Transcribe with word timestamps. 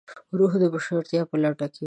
روح 0.39 0.51
د 0.61 0.63
بشپړتیا 0.73 1.21
په 1.29 1.35
لټه 1.43 1.65
کې 1.73 1.77
وي. 1.77 1.79